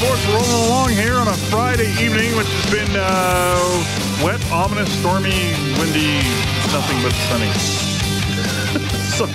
[0.00, 5.28] Sports rolling along here on a Friday evening, which has been uh, wet, ominous, stormy,
[5.78, 6.16] windy,
[6.72, 7.50] nothing but sunny.
[9.10, 9.26] so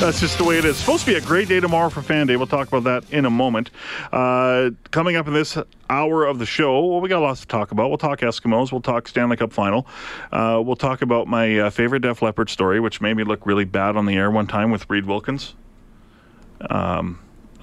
[0.00, 0.78] that's just the way it is.
[0.78, 2.38] Supposed to be a great day tomorrow for Fan Day.
[2.38, 3.70] We'll talk about that in a moment.
[4.10, 5.58] Uh, coming up in this
[5.90, 7.90] hour of the show, well, we got lots to talk about.
[7.90, 8.72] We'll talk Eskimos.
[8.72, 9.86] We'll talk Stanley Cup Final.
[10.32, 13.66] Uh, we'll talk about my uh, favorite Def Leppard story, which made me look really
[13.66, 15.54] bad on the air one time with Reed Wilkins.
[16.70, 17.18] Um,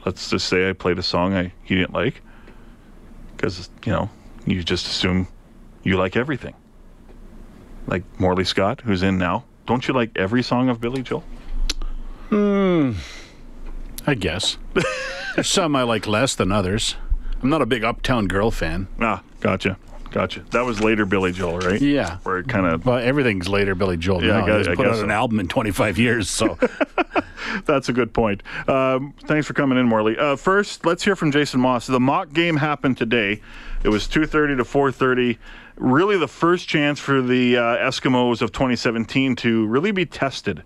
[0.06, 2.22] let's just say I played a song I he didn't like
[3.44, 4.10] because you know
[4.46, 5.28] you just assume
[5.84, 6.56] you like everything.
[7.88, 9.44] Like Morley Scott, who's in now.
[9.66, 11.26] Don't you like every song of Billy Joel?
[12.30, 12.94] Hmm.
[14.08, 14.58] I guess.
[15.36, 16.96] There's some I like less than others.
[17.42, 18.88] I'm not a big Uptown Girl fan.
[19.02, 19.78] Ah, gotcha,
[20.14, 20.39] gotcha.
[20.52, 21.81] That was later Billy Joel, right?
[21.81, 22.17] Yeah.
[22.23, 24.23] Where it kind of Well, everything's later Billy Joel.
[24.23, 24.45] Yeah, I now.
[24.45, 26.58] guess- He's I put guess out an album in 25 years, so
[27.66, 28.41] That's a good point.
[28.67, 30.17] Um, thanks for coming in, Morley.
[30.17, 31.86] Uh, first, let's hear from Jason Maas.
[31.86, 33.41] The mock game happened today.
[33.84, 35.38] It was 2:30 to 4:30.
[35.75, 40.63] Really, the first chance for the uh, Eskimos of 2017 to really be tested,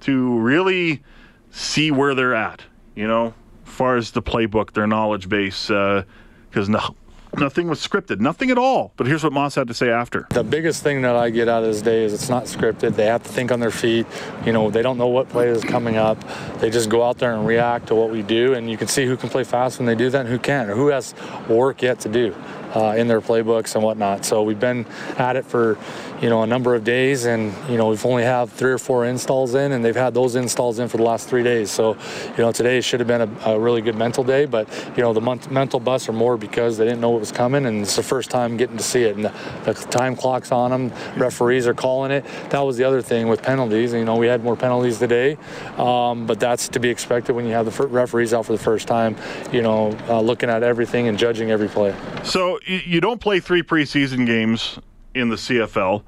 [0.00, 1.02] to really
[1.50, 2.64] see where they're at.
[2.94, 3.34] You know,
[3.66, 6.96] as far as the playbook, their knowledge base, because no,
[7.38, 8.92] nothing was scripted, nothing at all.
[8.96, 10.26] But here's what Maas had to say after.
[10.30, 12.96] The biggest thing that I get out of this day is it's not scripted.
[12.96, 14.06] They have to think on their feet.
[14.44, 16.18] You know, they don't know what play is coming up.
[16.58, 19.06] They just go out there and react to what we do, and you can see
[19.06, 21.14] who can play fast when they do that and who can't, or who has
[21.48, 22.34] work yet to do
[22.74, 24.24] uh, in their playbooks and whatnot.
[24.24, 24.86] So we've been
[25.18, 25.78] at it for,
[26.20, 29.06] you know, a number of days, and you know we've only have three or four
[29.06, 31.70] installs in, and they've had those installs in for the last three days.
[31.70, 31.96] So,
[32.36, 35.12] you know, today should have been a, a really good mental day, but you know
[35.12, 37.96] the mon- mental busts are more because they didn't know what was coming, and it's
[37.96, 39.32] the first time getting to see it, and the,
[39.64, 40.92] the time clock's on them.
[41.16, 42.24] Referees are calling it.
[42.50, 43.92] That was the other thing with penalties.
[43.92, 45.38] You know, we had more penalties today,
[45.76, 48.86] um, but that's to be expected when you have the referees out for the first
[48.86, 49.16] time.
[49.52, 51.94] You know, uh, looking at everything and judging every play.
[52.24, 54.78] So you don't play three preseason games
[55.14, 56.02] in the CFL.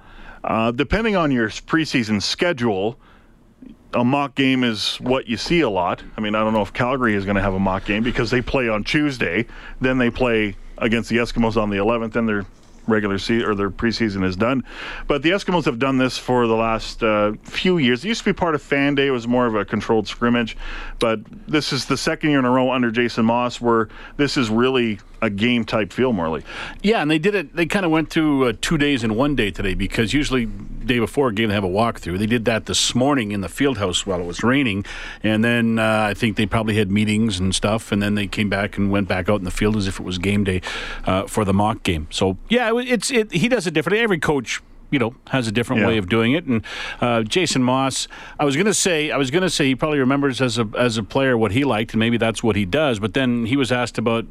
[0.45, 2.99] Uh, depending on your preseason schedule,
[3.95, 6.03] a mock game is what you see a lot.
[6.17, 8.31] I mean, I don't know if Calgary is going to have a mock game because
[8.31, 9.47] they play on Tuesday,
[9.81, 12.45] then they play against the Eskimos on the 11th, and their
[12.89, 14.65] regular season or their preseason is done.
[15.07, 18.05] But the Eskimos have done this for the last uh, few years.
[18.05, 20.57] It used to be part of Fan Day; it was more of a controlled scrimmage.
[20.99, 24.51] But this is the second year in a row under Jason Maas where this is
[24.51, 26.43] really a game type feel, Morley.
[26.83, 27.55] Yeah, and they did it.
[27.55, 30.99] They kind of went through uh, two days in one day today because usually day
[30.99, 32.19] before a game they have a walkthrough.
[32.19, 34.85] They did that this morning in the field house while it was raining,
[35.23, 38.51] and then uh, I think they probably had meetings and stuff, and then they came
[38.51, 40.61] back and went back out in the field as if it was game day
[41.07, 42.09] uh, for the mock game.
[42.11, 43.31] So yeah, it- it's it.
[43.33, 44.01] He does it differently.
[44.03, 44.61] Every coach.
[44.91, 45.89] You know, has a different Yeah.
[45.89, 46.63] way of doing it, and
[47.01, 48.09] uh, Jason Maas.
[48.39, 51.03] I was gonna say, I was gonna say he probably remembers as a as a
[51.03, 52.99] player what he liked, and maybe that's what he does.
[52.99, 54.27] But then he was asked about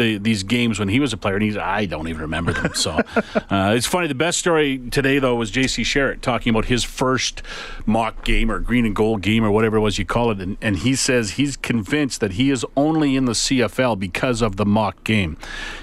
[0.00, 2.74] the, these games when he was a player, and he's I don't even remember them.
[2.74, 2.92] So
[3.50, 4.08] uh, it's funny.
[4.08, 5.82] The best story today though was J.C.
[5.82, 7.42] Sherritt talking about his first
[7.84, 10.56] mock game or green and gold game or whatever it was you call it, and,
[10.62, 14.64] and he says he's convinced that he is only in the CFL because of the
[14.64, 15.36] mock game.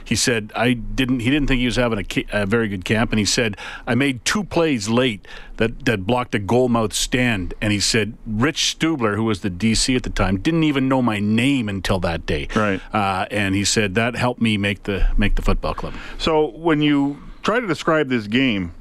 [0.03, 1.19] He said I didn't.
[1.19, 3.55] He didn't think he was having a, a very good camp, and he said
[3.85, 5.27] I made two plays late
[5.57, 9.95] that that blocked a goalmouth stand, and he said Rich Stubler, who was the DC
[9.95, 12.48] at the time, didn't even know my name until that day.
[12.56, 12.81] Right.
[12.94, 15.94] Uh, and he said that helped me make the make the football club.
[16.18, 18.74] So when you try to describe this game,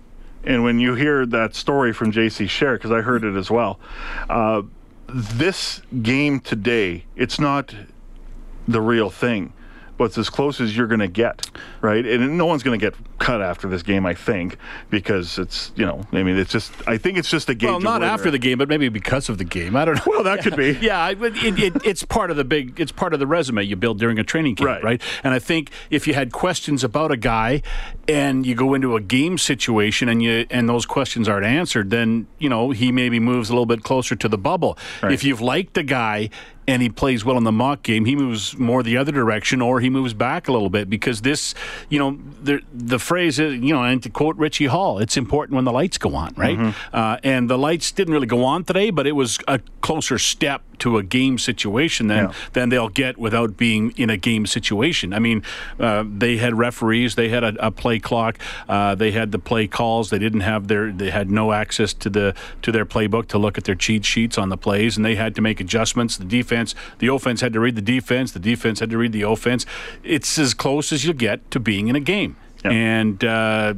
[0.45, 2.45] and when you hear that story from J.C.
[2.45, 3.81] Sherritt, because I heard it as well,
[4.29, 4.63] uh,
[5.09, 7.75] this game today, it's not
[8.69, 9.53] the real thing.
[9.97, 11.47] but it's as close as you're going to get,
[11.87, 12.05] right?
[12.05, 14.57] And no one's going to get cut after this game, I think,
[14.91, 17.71] because it's you know, I mean, it's just I think it's just a game.
[17.71, 19.77] Well, not after the game, but maybe because of the game.
[19.77, 20.03] I don't know.
[20.07, 20.73] Well, that could be.
[20.81, 22.81] yeah, it, it, it's part of the big.
[22.81, 24.83] It's part of the resume you build during a training camp, Right.
[24.85, 25.03] right?
[25.25, 27.63] And I think if you had questions about a guy,
[28.09, 32.27] and you go into a game situation, and you and those questions aren't answered, then
[32.39, 34.77] you know he maybe moves a little bit closer to the bubble.
[35.03, 35.13] Right.
[35.13, 36.31] If you've liked a guy.
[36.69, 38.07] And he plays well in the mock game.
[38.07, 41.55] He moves more the other direction, or he moves back a little bit because this,
[41.89, 45.57] you know, the the phrase is, you know, and to quote Richie Hall, it's important
[45.57, 46.75] when the lights go on, right?
[46.93, 50.63] Uh, and the lights didn't really go on today, but it was a closer step
[50.79, 52.33] to a game situation than Yeah.
[52.53, 55.15] than they'll get without being in a game situation.
[55.15, 55.43] I mean,
[55.81, 58.39] uh, they had referees, they had a, a play clock,
[58.69, 60.11] uh, they had the play calls.
[60.11, 63.57] They didn't have their, they had no access to the to their playbook to look
[63.57, 66.17] at their cheat sheets on the plays, and they had to make adjustments.
[66.19, 69.23] The defense, the offense had to read the defense, the defense had to read the
[69.23, 69.65] offense.
[70.05, 72.71] It's as close as you get to being in a game, Yeah.
[72.71, 73.75] and uh,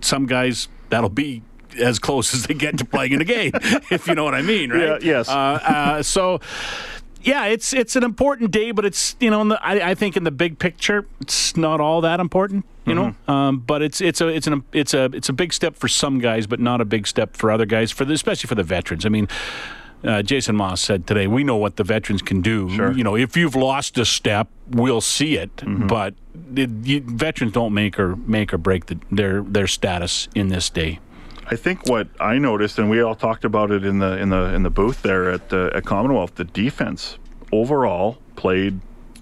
[0.00, 1.42] some guys that'll be.
[1.78, 3.52] As close as they get to playing in a game,
[3.90, 5.02] if you know what I mean, right?
[5.02, 5.28] Yeah, yes.
[5.28, 6.40] Uh, uh, so,
[7.20, 10.16] yeah, it's it's an important day, but it's you know, in the, I, I think
[10.16, 12.64] in the big picture, it's not all that important.
[12.86, 15.76] You know, um, but it's it's a it's an it's a it's a big step
[15.76, 17.90] for some guys, but not a big step for other guys.
[17.92, 19.04] For the, especially for the veterans.
[19.04, 19.28] I mean.
[20.04, 22.70] Uh, Jason Maas said today, "We know what the veterans can do.
[22.70, 22.92] Sure.
[22.92, 25.62] You know, if you've lost a step, we'll see it.
[25.66, 26.14] But
[26.54, 30.70] it, you, veterans don't make or make or break the, their their status in this
[30.70, 31.00] day.
[31.48, 34.54] I think what I noticed, and we all talked about it in the in the
[34.54, 37.18] in the booth there at uh, at Commonwealth, the defense
[37.52, 38.80] overall played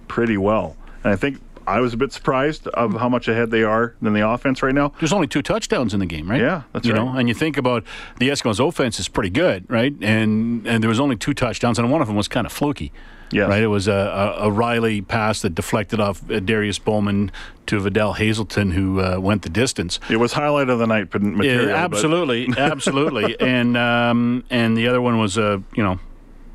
[0.08, 3.62] pretty well, and I think I was a bit surprised of how much ahead they
[3.62, 4.92] are than the offense right now.
[4.98, 6.40] There's only two touchdowns in the game, right?
[6.40, 7.04] Yeah, that's you right.
[7.04, 7.84] know, and you think about
[8.18, 9.94] the Eskimos' offense is pretty good, right?
[10.00, 12.92] And and there was only two touchdowns, and one of them was kind of fluky.
[13.34, 13.48] Yes.
[13.48, 13.62] Right.
[13.62, 17.32] It was a, a, a Reilly pass that deflected off uh, Adarius Bowman
[17.66, 19.98] to Vidal Hazelton, who uh, went the distance.
[20.08, 21.68] It was highlight of the night but material.
[21.70, 23.36] Yeah, absolutely, absolutely.
[23.44, 25.98] And um, and the other one was uh, you know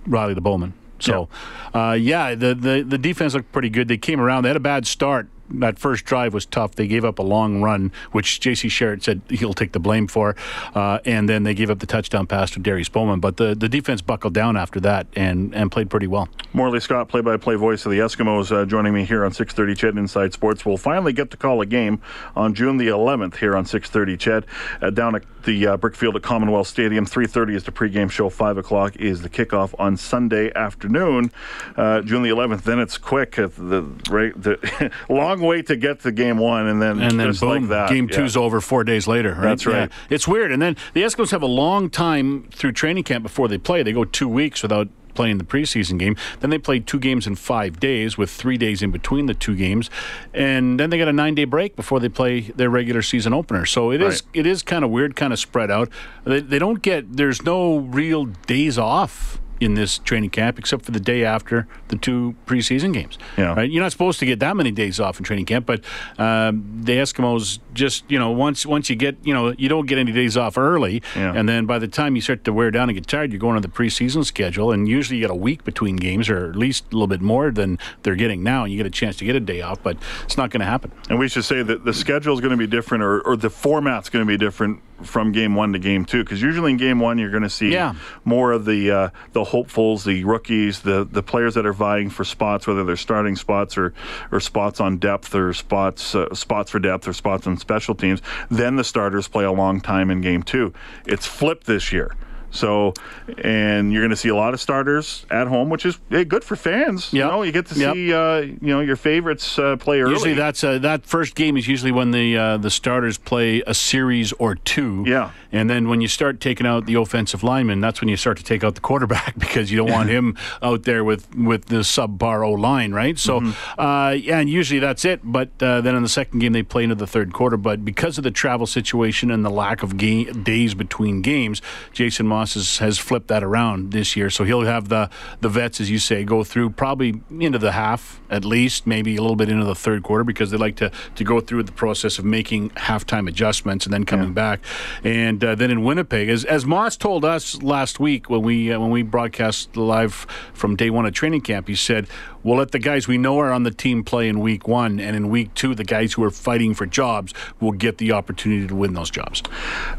[0.07, 0.73] Reilly the Bowman.
[1.01, 1.29] So
[1.73, 3.87] uh, yeah, the, the the defense looked pretty good.
[3.87, 4.43] They came around.
[4.43, 5.27] They had a bad start.
[5.51, 6.75] That first drive was tough.
[6.75, 8.67] They gave up a long run, which J.C.
[8.67, 10.35] Sherritt said he'll take the blame for,
[10.75, 13.19] uh, and then they gave up the touchdown pass to Adarius Bowman.
[13.19, 16.29] But the, the defense buckled down after that and, and played pretty well.
[16.53, 20.33] Morley Scott, play-by-play voice of the Eskimos, uh, joining me here on 6:30 Ched Inside
[20.33, 20.65] Sports.
[20.65, 22.01] We'll finally get to call a game
[22.35, 24.43] on June the 11th here on 6:30 Ched
[24.81, 27.05] uh, down at the uh, Brickfield at Commonwealth Stadium.
[27.05, 28.29] 3:30 is the pregame show.
[28.29, 31.31] Five o'clock is the kickoff on Sunday afternoon,
[31.77, 32.63] uh, June the 11th.
[32.63, 33.37] Then it's quick.
[33.37, 37.31] Uh, the, right, the long wait to get to game one, and then and then
[37.33, 38.17] boom, like that, game yeah.
[38.17, 39.33] two's over four days later.
[39.33, 39.41] Right?
[39.41, 39.89] That's right.
[39.89, 40.15] Yeah.
[40.15, 40.51] It's weird.
[40.51, 43.83] And then the Eskimos have a long time through training camp before they play.
[43.83, 46.15] They go two weeks without playing the preseason game.
[46.39, 49.53] Then they play two games in five days with three days in between the two
[49.55, 49.89] games,
[50.33, 53.65] and then they got a nine day break before they play their regular season opener.
[53.65, 54.39] So it is Right.
[54.41, 55.89] it is kind of weird, kind of spread out.
[56.23, 59.39] They, they don't get there's no real days off.
[59.59, 63.53] In this training camp, except for the day after the two preseason games, Yeah.
[63.55, 63.69] right?
[63.69, 65.83] You're not supposed to get that many days off in training camp, but
[66.17, 69.97] um, the Eskimos just, you know, once once you get, you know, you don't get
[69.97, 71.33] any days off early, Yeah.
[71.35, 73.57] and then by the time you start to wear down and get tired, you're going
[73.57, 76.85] on the preseason schedule, and usually you get a week between games, or at least
[76.91, 79.35] a little bit more than they're getting now, and you get a chance to get
[79.35, 80.89] a day off, but it's not going to happen.
[81.09, 83.49] And we should say that the schedule is going to be different, or, or the
[83.49, 86.23] format's going to be different from game one to game two.
[86.23, 87.93] Because usually in game one, you're going to see Yeah.
[88.25, 92.23] more of the uh, the hopefuls, the rookies, the the players that are vying for
[92.23, 93.93] spots, whether they're starting spots or
[94.31, 98.21] or spots on depth or spots uh, spots for depth or spots on special teams.
[98.49, 100.73] Then the starters play a long time in game two.
[101.05, 102.15] It's flipped this year.
[102.51, 102.93] So,
[103.37, 106.43] and you're going to see a lot of starters at home, which is eh, good
[106.43, 107.13] for fans.
[107.13, 107.93] You know, you get to Yep.
[107.93, 110.13] see uh, you know your favorites uh, play early.
[110.13, 113.73] Usually that's uh, that first game is usually when the uh, the starters play a
[113.73, 115.03] series or two.
[115.07, 115.31] Yeah.
[115.51, 118.43] And then when you start taking out the offensive lineman, that's when you start to
[118.43, 122.45] take out the quarterback because you don't want him out there with with the subpar
[122.47, 123.17] O line, right?
[123.17, 123.79] So, Mm-hmm.
[123.81, 125.21] uh, yeah, and usually that's it.
[125.23, 127.57] But uh, then in the second game they play into the third quarter.
[127.57, 131.61] But because of the travel situation and the lack of game, days between games,
[131.93, 134.29] Jason Maas has, has flipped that around this year.
[134.29, 135.09] So he'll have the
[135.41, 139.21] the vets, as you say, go through probably into the half at least, maybe a
[139.21, 142.19] little bit into the third quarter because they like to to go through the process
[142.19, 144.61] of making halftime adjustments and then coming back.
[145.03, 148.79] And uh, then in Winnipeg, as as Maas told us last week when we uh,
[148.79, 152.07] when we broadcast live from day one of training camp, he said
[152.43, 155.15] we'll let the guys we know are on the team play in week one, and
[155.15, 158.75] in week two, the guys who are fighting for jobs will get the opportunity to
[158.75, 159.43] win those jobs.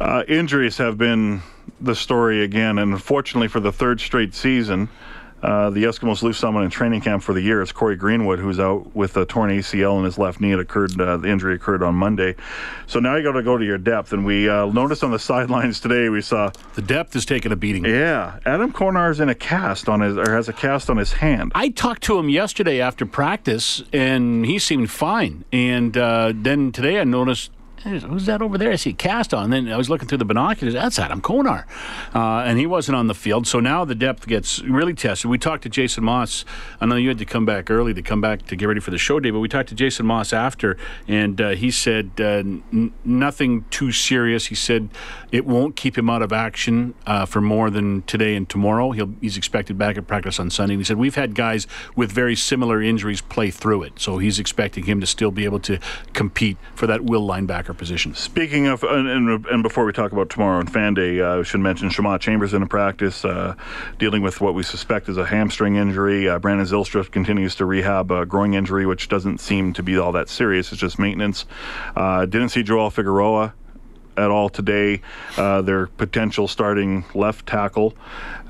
[0.01, 1.43] Uh, injuries have been
[1.81, 4.89] the story again, and unfortunately for the third straight season,
[5.43, 7.63] uh, the Eskimos lose someone in training camp for the year.
[7.63, 10.53] It's Cory Greenwood, who's out with a torn ACL in his left knee.
[10.53, 11.01] It occurred.
[11.01, 12.37] Uh, the injury occurred on Monday.
[12.87, 14.13] So now you got to go to your depth.
[14.13, 17.57] And we uh, noticed on the sidelines today, we saw the depth is taking a
[17.57, 17.85] beating.
[17.85, 21.53] Yeah, Adam Konar's in a cast on his, or has a cast on his hand.
[21.55, 25.45] I talked to him yesterday after practice, and he seemed fine.
[25.53, 27.51] And uh, then today, I noticed
[27.83, 28.73] who's that over there?
[28.73, 29.45] I see cast on.
[29.45, 30.75] And then I was looking through the binoculars.
[30.75, 31.67] That's Adam Konar.
[32.15, 33.47] Uh, and he wasn't on the field.
[33.47, 35.31] So now the depth gets really tested.
[35.31, 36.45] We talked to Jason Maas.
[36.81, 38.91] I know you had to come back early to come back to get ready for
[38.91, 40.77] the show day, but we talked to Jason Maas after,
[41.09, 44.47] and uh, he said uh, n- nothing too serious.
[44.47, 44.89] He said
[45.33, 48.91] it won't keep him out of action uh, for more than today and tomorrow.
[48.91, 50.75] He'll, he's expected back at practice on Sunday.
[50.75, 53.93] And he said, We've had guys with very similar injuries play through it.
[53.97, 55.79] So he's expecting him to still be able to
[56.13, 58.15] compete for that will linebacker position.
[58.15, 61.61] Speaking of, and, and before we talk about tomorrow and fan day, uh, I should
[61.61, 63.55] mention Shamawd Chambers in a practice uh,
[63.99, 66.29] dealing with what we suspect is a hamstring injury.
[66.29, 70.13] Uh, Brandon Zylstra continues to rehab a groin injury, which doesn't seem to be all
[70.13, 70.73] that serious.
[70.73, 71.47] It's just maintenance.
[71.97, 73.55] Uh, didn't see Joel Figueroa
[74.17, 75.01] at all today.
[75.37, 77.95] Uh, their potential starting left tackle.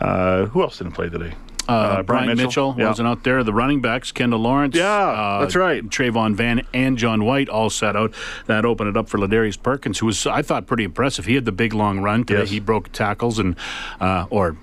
[0.00, 1.35] Uh, who else didn't play today?
[1.69, 3.45] Uh, uh, Bryant, Bryant Mitchell, Mitchell wasn't out there.
[3.45, 4.75] The running backs, Kendial Lawrence.
[4.75, 5.85] Yeah, uh, that's right.
[5.85, 8.12] Travon Van and John White all sat out.
[8.47, 11.26] That opened it up for Ladarius Perkins, who was, I thought, pretty impressive.
[11.26, 12.40] He had the big long run today.
[12.40, 12.50] Yes.
[12.50, 13.57] He broke tackles and,
[14.00, 14.57] uh, or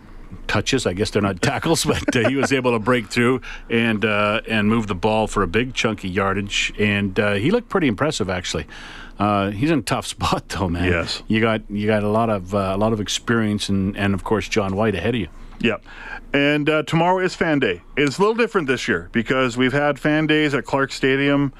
[0.47, 0.85] touches.
[0.85, 4.41] I guess they're not tackles, but uh, he was able to break through and uh,
[4.47, 8.29] and move the ball for a big chunky yardage, and uh, he looked pretty impressive
[8.29, 8.65] actually.
[9.19, 10.85] Uh, he's in a tough spot though, man.
[10.85, 14.13] Yes, you got you got a lot of uh, a lot of experience, and and
[14.13, 15.27] of course John White ahead of you.
[15.59, 15.83] Yep.
[16.33, 17.81] And uh, tomorrow is fan day.
[17.95, 21.53] It's a little different this year because we've had fan days at Clark Stadium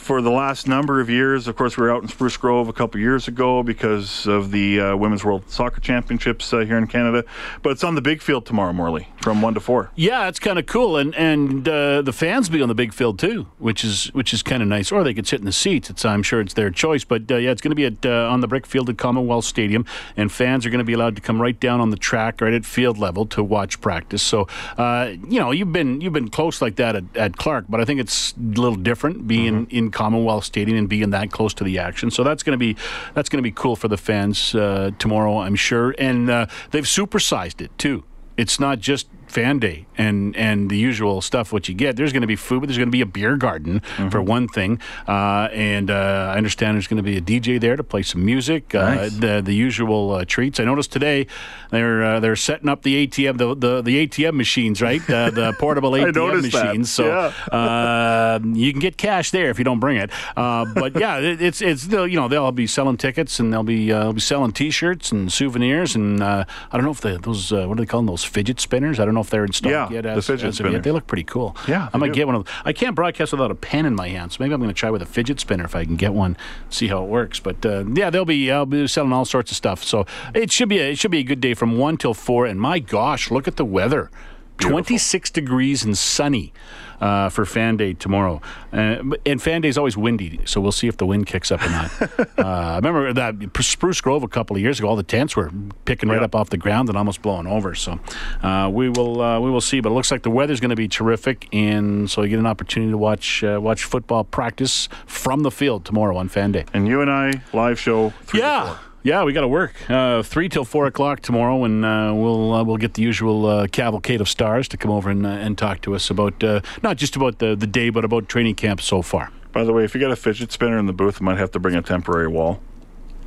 [0.00, 1.46] for the last number of years.
[1.46, 4.80] Of course, we were out in Spruce Grove a couple years ago because of the
[4.80, 7.24] uh, Women's World Soccer Championships uh, here in Canada.
[7.62, 9.90] But it's on the big field tomorrow, Morley, from one to four.
[9.94, 13.18] Yeah, it's kind of cool, and and uh, the fans be on the big field
[13.18, 14.90] too, which is which is kind of nice.
[14.90, 15.90] Or they could sit in the seats.
[15.90, 17.04] It's I'm sure it's their choice.
[17.04, 19.44] But uh, yeah, it's going to be at uh, on the brick field at Commonwealth
[19.44, 19.84] Stadium,
[20.16, 22.54] and fans are going to be allowed to come right down on the track, right
[22.54, 24.22] at field level, to watch practice.
[24.22, 27.80] So uh, you know, you've been you've been close like that at, at Clark, but
[27.80, 29.76] I think it's a little different being mm-hmm.
[29.76, 32.10] in Commonwealth Stadium and being that close to the action.
[32.10, 32.76] So that's going to be
[33.14, 35.94] that's going to be cool for the fans uh, tomorrow, I'm sure.
[35.98, 38.04] And uh, they've supersized it too.
[38.36, 41.96] It's not just fan day and and the usual stuff what you get.
[41.96, 44.08] There's going to be food, but there's going to be a beer garden mm-hmm.
[44.08, 47.76] for one thing, uh, and uh, I understand there's going to be a DJ there
[47.76, 48.74] to play some music.
[48.74, 49.16] Uh, nice.
[49.16, 50.58] the the usual uh, treats.
[50.58, 51.26] I noticed today
[51.70, 55.92] they're uh, they're setting up the ATM the the, the ATM machines right the portable
[55.92, 56.96] ATM machines.
[56.96, 57.32] That.
[57.50, 58.38] So yeah.
[58.42, 60.10] you can get cash there if you don't bring it.
[60.34, 64.12] but yeah, it, it's it's you know they'll be selling tickets and they'll be they'll
[64.12, 67.86] be selling T-shirts and souvenirs and I don't know if the, those what do they
[67.86, 68.98] call them those fidget spinners.
[68.98, 70.06] I don't know know if they're in stock yeah, yet.
[70.06, 70.82] As, the fidget as yet.
[70.82, 71.56] They look pretty cool.
[71.68, 72.14] Yeah, I might do.
[72.14, 72.54] get one of them.
[72.64, 74.90] I can't broadcast without a pen in my hand, so maybe I'm going to try
[74.90, 76.36] with a fidget spinner if I can get one,
[76.68, 77.40] see how it works.
[77.40, 79.84] But uh, yeah, they'll be I'll be selling all sorts of stuff.
[79.84, 82.46] So it should be a, it should be a good day from one till four.
[82.46, 84.10] And my gosh, look at the weather.
[84.56, 84.82] Beautiful.
[84.82, 86.52] 26 degrees and sunny
[87.00, 88.40] uh, for Fan Day tomorrow.
[88.72, 91.62] Uh, and Fan Day is always windy, so we'll see if the wind kicks up
[91.62, 92.02] or not.
[92.38, 94.88] uh, I remember that Spruce Grove a couple of years ago.
[94.88, 95.50] All the tents were
[95.84, 97.74] picking right up off the ground and almost blowing over.
[97.74, 98.00] So
[98.42, 99.80] uh, we will uh, we will see.
[99.80, 102.46] But it looks like the weather's going to be terrific, and so you get an
[102.46, 106.64] opportunity to watch uh, watch football practice from the field tomorrow on Fan Day.
[106.72, 108.12] And you and I live show.
[108.34, 108.78] yeah.
[109.02, 112.64] Yeah, we got to work uh, three till four o'clock tomorrow, and uh, we'll uh,
[112.64, 115.80] we'll get the usual uh, cavalcade of stars to come over and uh, and talk
[115.82, 119.00] to us about uh, not just about the the day, but about training camp so
[119.00, 119.32] far.
[119.52, 121.50] By the way, if you got a fidget spinner in the booth, you might have
[121.52, 122.60] to bring a temporary wall,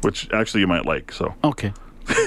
[0.01, 1.11] which actually you might like.
[1.11, 1.73] So okay,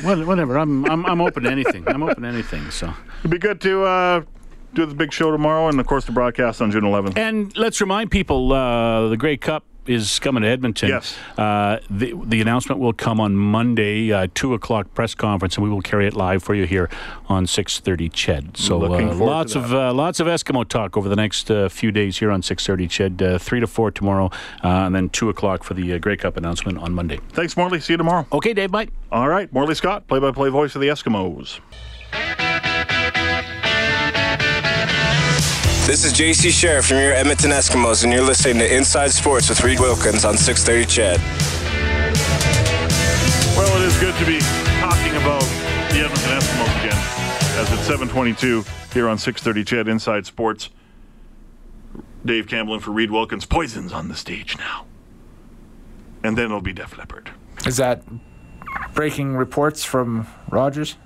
[0.03, 0.59] whatever.
[0.59, 1.85] I'm I'm I'm open to anything.
[1.87, 2.71] I'm open to anything.
[2.73, 4.27] So it'd be good to
[4.75, 7.17] do the big show tomorrow, and of course the broadcast on June 11th.
[7.17, 10.89] And let's remind people uh, the Grey Cup is coming to Edmonton.
[10.89, 11.17] Yes.
[11.37, 15.71] Uh, the, the announcement will come on Monday, uh, 2 o'clock press conference, and we
[15.71, 16.89] will carry it live for you here
[17.29, 18.57] on 6.30 CHED.
[18.57, 22.19] So uh, lots of uh, lots of Eskimo talk over the next uh, few days
[22.19, 23.23] here on 6.30 CHED.
[23.23, 24.31] Uh, 3 to 4 tomorrow,
[24.63, 27.19] and then 2 o'clock for the Grey Cup announcement on Monday.
[27.31, 27.81] Thanks, Morley.
[27.81, 28.27] See you tomorrow.
[28.33, 28.71] Okay, Dave.
[28.71, 28.89] Bye.
[29.11, 29.53] All right.
[29.53, 31.61] Morley Scott, play-by-play voice of the Eskimos.
[35.87, 39.63] This is JC Sherritt from your Edmonton Eskimos, and you're listening to Inside Sports with
[39.63, 41.21] Reed Wilkins on 630 CHED.
[43.57, 44.41] Well, it is good to be
[44.81, 45.43] talking about
[45.93, 46.99] the Edmonton Eskimos again,
[47.61, 50.71] as it's 722 here on 630 CHED Inside Sports.
[52.25, 53.47] Dave Campbell and for Reed Wilkins.
[53.47, 54.87] Poison's on the stage now.
[56.25, 57.31] And then it'll be Def Leppard.
[57.65, 58.03] Is that
[58.93, 60.97] breaking reports from Rogers?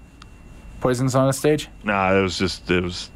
[0.80, 1.68] Poison's on the stage?
[1.84, 3.10] Nah, it was just, it was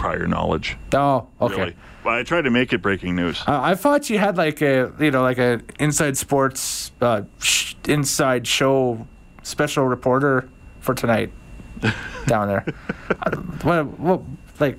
[0.00, 0.78] prior knowledge.
[0.94, 1.56] Oh, okay.
[1.56, 1.76] Really.
[2.02, 3.42] But I tried to make it breaking news.
[3.46, 7.74] Uh, I thought you had like a you know like a inside sports uh, sh-
[7.86, 9.06] inside show
[9.42, 10.48] special reporter
[10.80, 11.30] for tonight
[12.26, 12.64] down there.
[13.10, 14.22] Uh, what, what
[14.60, 14.78] like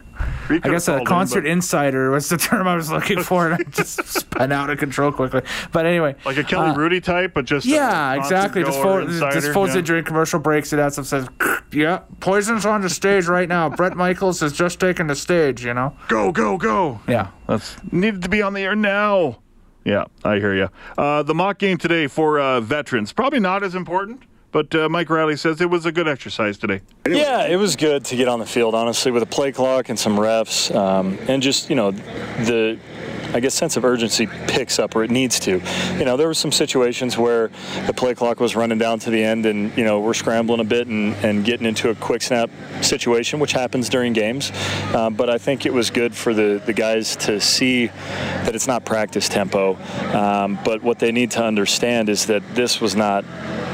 [0.49, 3.69] I guess a in, concert insider was the term I was looking for, and I
[3.69, 5.41] just spun out of control quickly.
[5.71, 8.63] But anyway, like a Kelly uh, Rudy type, but just Yeah, exactly.
[8.63, 9.79] Just, goer, fo- just phones yeah.
[9.79, 10.71] it during commercial breaks.
[10.73, 11.27] It adds up says,
[11.71, 13.69] "Yeah, Poison's on the stage right now.
[13.69, 15.95] Bret Michaels has just taken the stage." You know.
[16.07, 16.99] Go, go, go.
[17.07, 17.31] Yeah.
[17.47, 19.39] That's needed to be on the air now.
[19.83, 20.69] Yeah, I hear you.
[20.97, 25.09] Uh, the mock game today for uh, veterans probably not as important, but uh, Mike
[25.09, 26.81] Reilly says it was a good exercise today.
[27.07, 29.97] Yeah, it was good to get on the field, honestly, with a play clock and
[29.97, 32.77] some refs, um, and just you know the.
[33.33, 35.61] I guess sense of urgency picks up where it needs to.
[35.97, 37.49] You know, there were some situations where
[37.87, 40.65] the play clock was running down to the end, and you know we're scrambling a
[40.65, 42.49] bit and, and getting into a quick snap
[42.81, 44.51] situation, which happens during games.
[44.93, 48.67] Uh, but I think it was good for the the guys to see that it's
[48.67, 49.77] not practice tempo.
[50.13, 53.23] Um, but what they need to understand is that this was not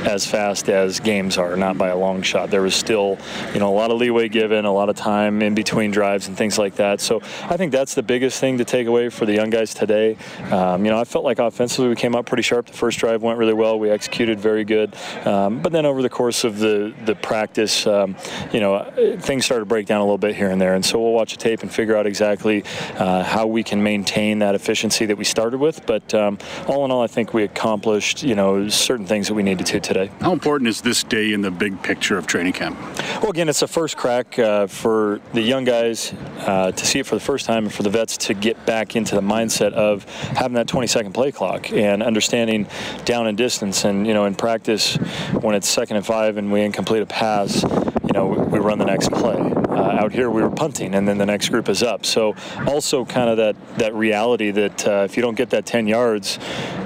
[0.05, 2.50] as fast as games are, not by a long shot.
[2.50, 3.18] There was still,
[3.54, 6.38] you know, a lot of leeway given, a lot of time in between drives and
[6.38, 7.02] things like that.
[7.02, 10.18] So I think that's the biggest thing to take away for the young guys today.
[10.52, 12.68] Um, you know, I felt like offensively we came out pretty sharp.
[12.68, 13.80] The first drive went really well.
[13.80, 14.96] We executed very good.
[15.26, 18.16] Um, but then over the course of the the practice, um,
[18.52, 20.76] you know, things started to break down a little bit here and there.
[20.76, 22.64] And so we'll watch the tape and figure out exactly
[22.96, 25.86] uh, how we can maintain that efficiency that we started with.
[25.86, 29.44] But um, all in all, I think we accomplished, you know, certain things that we
[29.44, 30.10] needed to today.
[30.22, 32.80] How important is this day in the big picture of training camp?
[33.22, 37.06] Well, again, it's a first crack uh, for the young guys uh, to see it
[37.06, 40.06] for the first time and for the vets to get back into the mindset of
[40.06, 42.68] having that 20 second play clock and understanding
[43.06, 43.84] down and distance.
[43.84, 44.96] And, you know, in practice,
[45.42, 48.80] when it's second and five and we incomplete a pass, you know, we, we run
[48.80, 49.36] the next play.
[49.78, 52.06] Uh, out here, we were punting, and then the next group is up.
[52.06, 52.36] So,
[52.66, 56.40] also kind of that, that reality that uh, if you don't get that 10 yards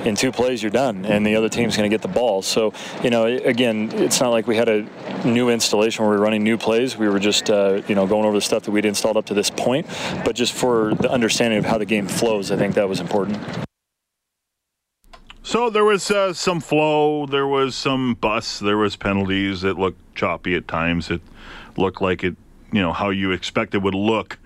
[0.03, 2.41] in two plays, you're done, and the other team's going to get the ball.
[2.41, 2.73] So,
[3.03, 4.87] you know, again, it's not like we had a
[5.25, 6.97] new installation where we were running new plays.
[6.97, 9.33] We were just, uh, you know, going over the stuff that we'd installed up to
[9.33, 9.87] this point.
[10.25, 13.39] But just for the understanding of how the game flows, I think that was important.
[15.43, 19.63] So there was uh, some flow, there was some bus, there was penalties.
[19.63, 21.09] It looked choppy at times.
[21.09, 21.21] It
[21.75, 22.35] looked like it,
[22.71, 24.37] you know, how you expect it would look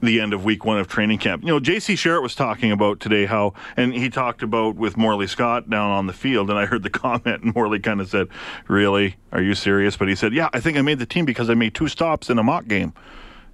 [0.00, 1.42] the end of week one of training camp.
[1.42, 1.94] You know, J.C.
[1.94, 6.06] Sherritt was talking about today how, and he talked about with Morley Scott down on
[6.06, 8.28] the field, and I heard the comment, and Morley kind of said,
[8.68, 9.16] "Really?
[9.32, 11.54] Are you serious?" But he said, "Yeah, I think I made the team because I
[11.54, 12.92] made two stops in a mock game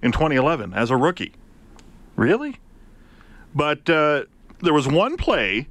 [0.01, 1.33] in 2011 as a rookie."
[2.15, 2.57] Really?
[3.53, 4.23] But uh,
[4.61, 5.67] there was one play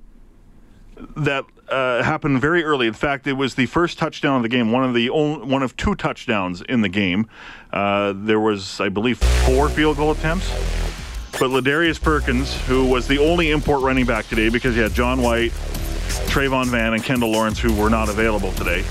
[1.16, 2.86] that uh, happened very early.
[2.86, 4.72] In fact, it was the first touchdown of the game.
[4.72, 7.28] One of the only, one of two touchdowns in the game.
[7.72, 10.48] Uh, there was, I believe, four field goal attempts.
[11.32, 15.20] But Ladarius Perkins, who was the only import running back today, because he had John
[15.20, 15.50] White,
[16.30, 18.82] Travon Van, and Kendial Lawrence, who were not available today.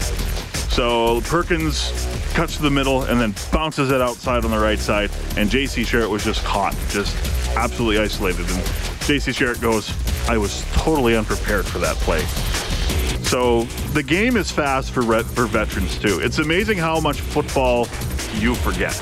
[0.76, 1.90] So Perkins
[2.34, 5.84] cuts to the middle and then bounces it outside on the right side, and J.C.
[5.84, 7.16] Sherritt was just caught, just
[7.56, 8.46] absolutely isolated.
[8.50, 8.62] And
[9.04, 9.32] J.C.
[9.32, 9.90] Sherritt goes,
[10.28, 12.26] "I was totally unprepared for that play."
[13.24, 16.20] So the game is fast for for veterans too.
[16.20, 17.88] It's amazing how much football
[18.38, 19.02] you forget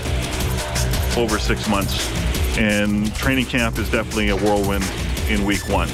[1.17, 2.07] over six months,
[2.55, 4.85] and training camp is definitely a whirlwind
[5.27, 5.89] in week one.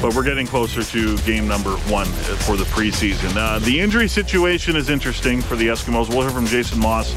[0.00, 2.06] But we're getting closer to game number one
[2.46, 3.36] for the preseason.
[3.36, 6.08] Uh, the injury situation is interesting for the Eskimos.
[6.08, 7.12] We'll hear from Jason Maas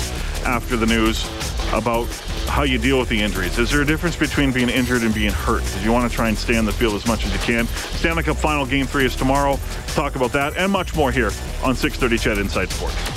[0.45, 1.25] after the news
[1.71, 2.07] about
[2.47, 3.57] how you deal with the injuries.
[3.57, 5.63] Is there a difference between being injured and being hurt?
[5.63, 7.67] Because you want to try and stay on the field as much as you can.
[7.67, 9.57] Stanley Cup final game three is tomorrow.
[9.87, 11.31] Talk about that and much more here
[11.63, 13.12] on 630 CHED Inside Sports.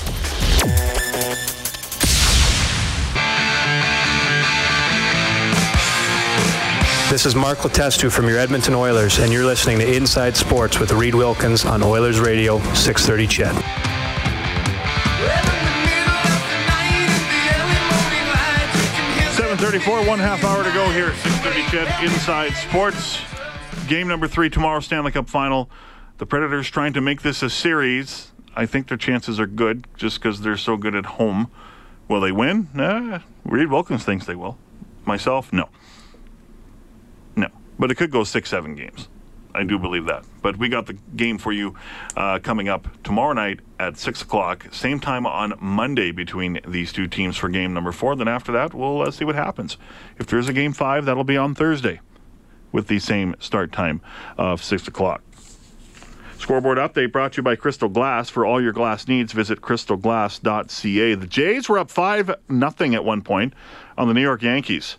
[7.09, 10.91] This is Mark Letestu from your Edmonton Oilers, and you're listening to Inside Sports with
[10.91, 13.55] Reed Wilkins on Oilers Radio 630 CHED.
[19.37, 21.15] 734, one half hour to go here.
[21.15, 23.21] 630 CHED Inside Sports.
[23.87, 25.71] Game number three tomorrow, Stanley Cup final.
[26.19, 28.33] The Predators trying to make this a series.
[28.57, 31.53] I think their chances are good just because they're so good at home.
[32.09, 32.69] Will they win?
[32.75, 34.59] Nah, Reed Wilkins thinks they will.
[35.05, 35.69] Myself, no.
[37.79, 39.09] But it could go six, seven games.
[39.57, 40.25] I do believe that.
[40.43, 41.75] But we got the game for you
[42.15, 44.67] uh, coming up tomorrow night at 6 o'clock.
[44.71, 48.15] Same time on Monday between these two teams for game number four.
[48.17, 49.79] Then after that, we'll uh, see what happens.
[50.19, 52.01] If there's a game five, that'll be on Thursday
[52.71, 54.03] with the same start time
[54.37, 55.23] of 6 o'clock.
[56.39, 58.29] Scoreboard update brought to you by Crystal Glass.
[58.29, 61.15] For all your glass needs, visit crystalglass.ca.
[61.15, 63.55] The Jays were up 5 nothing at one point
[63.97, 64.99] on the New York Yankees.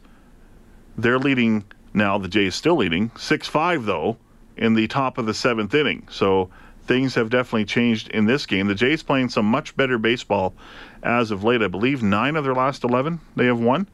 [0.98, 1.64] They're leading
[1.98, 4.18] now, the Jays still leading, 6 5 though,
[4.56, 6.08] in the top of the seventh inning.
[6.12, 6.50] So
[6.86, 8.68] things have definitely changed in this game.
[8.68, 10.54] The Jays playing some much better baseball
[11.04, 11.62] as of late.
[11.62, 13.88] I believe nine of their last 11 they have won.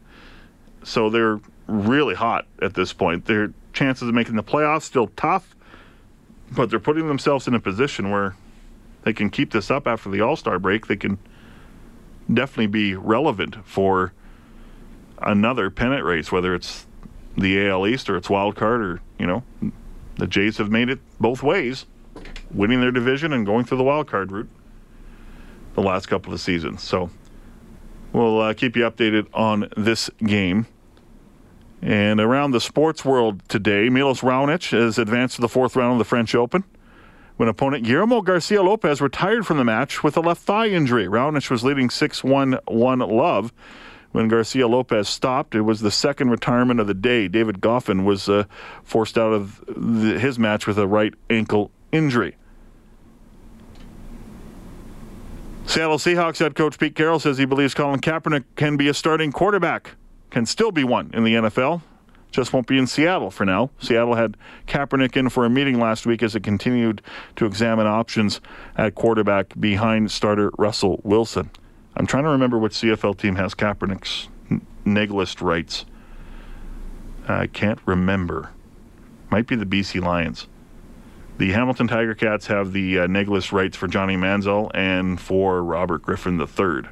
[0.84, 3.26] So they're really hot at this point.
[3.26, 5.56] Their chances of making the playoffs still tough,
[6.52, 8.36] but they're putting themselves in a position where
[9.04, 10.88] they can keep this up after the All Star break.
[10.88, 11.18] They can
[12.32, 14.12] definitely be relevant for
[15.22, 16.86] another pennant race, whether it's
[17.38, 19.44] the AL East or it's wild card or you know
[20.18, 21.86] the Jays have made it both ways,
[22.52, 24.50] winning their division and going through the wild card route
[25.74, 26.84] the last couple of seasons.
[26.84, 27.10] So
[28.12, 30.68] we'll uh, keep you updated on this game.
[31.82, 35.98] And around the sports world today, Milos Raonic has advanced to the fourth round of
[35.98, 36.64] the French Open
[37.36, 41.08] when opponent Guillermo Garcia Lopez retired from the match with a left thigh injury.
[41.08, 43.52] Raonic was leading 6 1 1 love.
[44.14, 47.28] When Garcia Lopez stopped, it was the second retirement of the day.
[47.28, 48.46] David Goffin was uh,
[48.84, 52.38] forced out of the, his match with a right ankle injury.
[55.66, 59.32] Seattle Seahawks head coach Pete Carroll says he believes Colin Kaepernick can be a starting
[59.32, 59.96] quarterback,
[60.30, 61.82] can still be one in the NFL.
[62.30, 63.72] Just won't be in Seattle for now.
[63.80, 67.02] Seattle had Kaepernick in for a meeting last week as it continued
[67.36, 68.42] to examine options
[68.78, 71.50] at quarterback behind starter Russell Wilson.
[71.96, 74.28] I'm trying to remember which CFL team has Kaepernick's
[74.86, 75.86] neg list rights.
[77.28, 78.50] I can't remember.
[79.30, 80.48] Might be the BC Lions.
[81.38, 86.04] The Hamilton Tiger Cats have the uh, Neglist rights for Johnny Manziel and for Robert
[86.04, 86.84] Griffin III.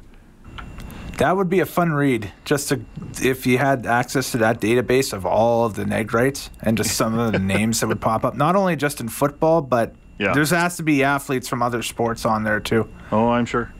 [1.18, 2.80] That would be a fun read, just to
[3.22, 6.96] if you had access to that database of all of the neg rights and just
[6.96, 8.34] some of the names that would pop up.
[8.34, 10.32] Not only just in football, but Yeah.
[10.32, 12.88] there's has to be athletes from other sports on there too.
[13.12, 13.72] Oh, I'm sure.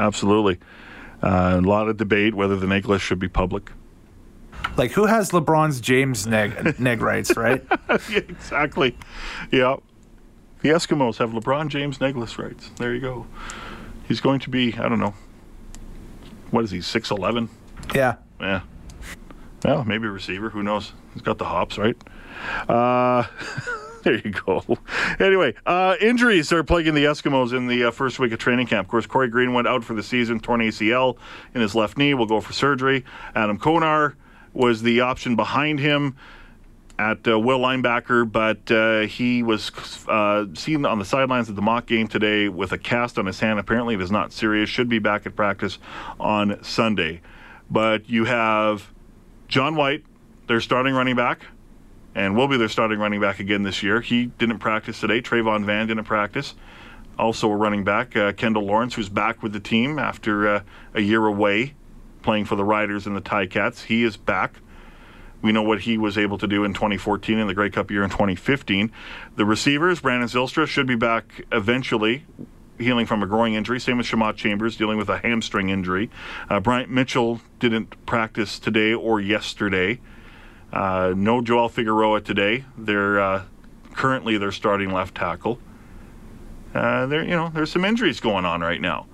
[0.00, 0.58] Absolutely.
[1.22, 3.70] Uh, a lot of debate whether the list should be public.
[4.76, 7.62] Like who has LeBron's James neg neg rights, right?
[7.90, 8.96] yeah, exactly.
[9.50, 9.76] Yeah.
[10.62, 12.70] The Eskimos have LeBron James Neglis rights.
[12.76, 13.26] There you go.
[14.06, 15.14] He's going to be, I don't know,
[16.50, 17.48] what is he, 6'11?
[17.94, 18.16] Yeah.
[18.40, 18.60] Yeah.
[19.64, 20.50] Well, maybe a receiver.
[20.50, 20.92] Who knows?
[21.14, 21.96] He's got the hops, right?
[22.68, 23.24] Uh,
[24.04, 24.62] there you go.
[25.18, 28.86] Anyway, uh, injuries are plaguing the Eskimos in the uh, first week of training camp.
[28.86, 31.16] Of course, Corey Green went out for the season, torn ACL
[31.54, 32.14] in his left knee.
[32.14, 33.04] Will go for surgery.
[33.34, 34.16] Adam Konar
[34.54, 36.16] was the option behind him
[36.98, 39.70] at uh, will linebacker, but uh, he was
[40.08, 43.40] uh, seen on the sidelines of the mock game today with a cast on his
[43.40, 43.58] hand.
[43.58, 44.68] Apparently, it is not serious.
[44.68, 45.78] Should be back at practice
[46.18, 47.20] on Sunday.
[47.70, 48.90] But you have
[49.48, 50.04] John White,
[50.46, 51.40] their starting running back,
[52.14, 54.00] and will be their starting running back again this year.
[54.00, 55.22] He didn't practice today.
[55.22, 56.54] Travon Van didn't practice.
[57.18, 60.62] Also, a running back, uh, Kendial Lawrence, who's back with the team after uh,
[60.94, 61.74] a year away
[62.22, 63.84] playing for the Riders and the Ticats.
[63.84, 64.60] He is back.
[65.42, 68.02] We know what he was able to do in 2014 in the Grey Cup year
[68.02, 68.92] in 2015.
[69.36, 72.26] The receivers, Brandon Zylstra, should be back eventually,
[72.78, 73.80] healing from a growing injury.
[73.80, 76.10] Same with Shamawd Chambers, dealing with a hamstring injury.
[76.48, 80.00] Uh, Bryant Mitchell didn't practice today or yesterday.
[80.72, 82.64] Uh, no Joel Figueroa today.
[82.76, 83.44] They're uh,
[83.94, 85.58] currently their starting left tackle.
[86.74, 89.06] Uh, there, you know, there's some injuries going on right now.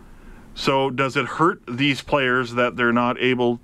[0.55, 3.61] So does it hurt these players that they're not able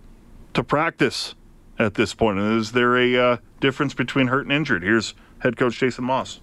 [0.54, 1.34] to practice
[1.78, 2.38] at this point?
[2.38, 4.82] And is there a uh, difference between hurt and injured?
[4.82, 6.40] Here's head coach Jason Maas.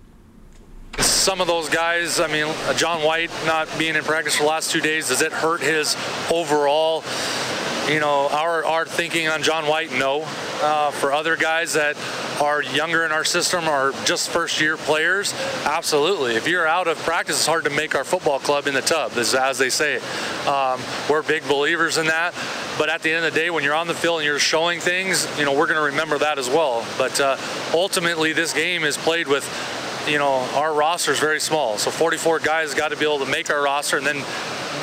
[0.98, 4.72] Some of those guys, I mean, John White not being in practice for the last
[4.72, 5.96] two days, does it hurt his
[6.32, 7.04] overall,
[7.90, 9.92] you know, our, our thinking on John White?
[9.92, 10.22] No.
[10.62, 11.98] Uh, for other guys that
[12.40, 15.34] are younger in our system or just first year players,
[15.66, 16.36] absolutely.
[16.36, 19.14] If you're out of practice, it's hard to make our football club in the tub,
[19.14, 19.98] as, they say.
[20.46, 22.36] Um, we're big believers in that.
[22.78, 24.80] But at the end of the day, when you're on the field and you're showing
[24.80, 26.86] things, you know, we're going to remember that as well.
[26.98, 27.38] But uh,
[27.74, 29.46] ultimately, this game is played with
[30.08, 31.78] you know, our roster is very small.
[31.78, 34.24] So 44 guys got to be able to make our roster and then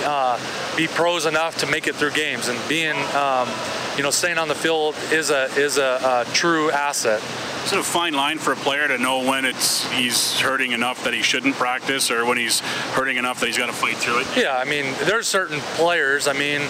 [0.04, 0.38] uh,
[0.76, 2.48] be pros enough to make it through games.
[2.48, 3.48] And being, um,
[3.96, 7.22] you know, staying on the field is a is a, a true asset.
[7.64, 11.02] Is it a fine line for a player to know when it's he's hurting enough
[11.04, 12.61] that he shouldn't practice, or when he's
[12.94, 14.26] hurting enough that he's got to fight through it?
[14.37, 16.28] Yeah, I mean, there's certain players.
[16.28, 16.62] I mean,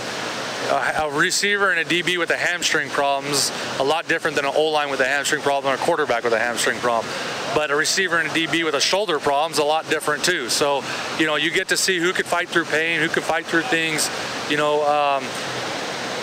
[0.71, 4.53] a, a receiver and a DB with a hamstring problems a lot different than an
[4.55, 7.13] O line with a hamstring problem or a quarterback with a hamstring problem.
[7.55, 10.49] But a receiver and a DB with a shoulder problem is a lot different too.
[10.51, 10.83] So,
[11.19, 13.63] you know, you get to see who can fight through pain, who can fight through
[13.63, 14.11] things.
[14.51, 15.25] You know, um,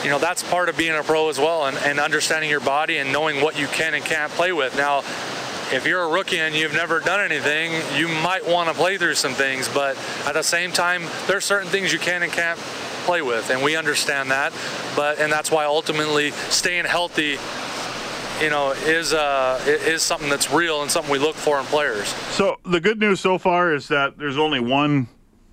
[0.04, 2.98] you know that's part of being a pro as well, and, and understanding your body
[2.98, 4.76] and knowing what you can and can't play with.
[4.76, 5.00] Now,
[5.72, 9.16] if you're a rookie and you've never done anything, you might want to play through
[9.16, 9.68] some things.
[9.70, 12.60] But at the same time, there are certain things you can and can't
[13.06, 14.54] play with, and we understand that.
[14.96, 17.38] But and that's why ultimately staying healthy,
[18.42, 22.08] you know, is uh, is something that's real and something we look for in players.
[22.08, 25.08] So the good news so far is that there's only one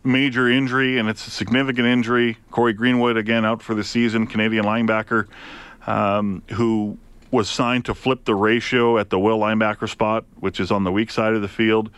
[0.05, 2.39] major injury, and it's a significant injury.
[2.51, 5.27] Cory Greenwood again out for the season, Canadian linebacker,
[5.87, 6.99] um, who
[7.31, 10.93] was signed to flip the ratio at the will linebacker spot, which is on the
[10.93, 11.91] weak side of the field.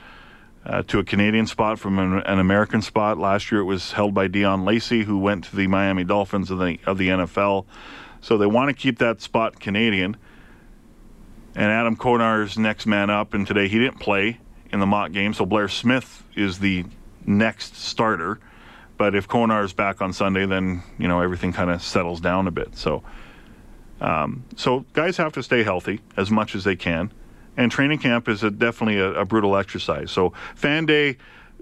[0.64, 3.18] Uh, to a Canadian spot from an, an, American spot.
[3.18, 6.60] Last year it was held by Deon Lacey, who went to the Miami Dolphins of
[6.60, 7.66] the of the NFL.
[8.20, 10.16] So they want to keep that spot Canadian.
[11.54, 14.38] And Adam Konar's next man up, and today he didn't play
[14.72, 16.84] in the mock game, so Blair Smith is the
[17.26, 18.38] next starter.
[18.96, 22.50] But if Konar's back on Sunday, then you know everything kind of settles down a
[22.50, 22.76] bit.
[22.76, 23.02] So,
[24.00, 27.12] um, so guys have to stay healthy as much as they can
[27.56, 30.10] and training camp is a, definitely a, a, brutal exercise.
[30.10, 31.16] So fan day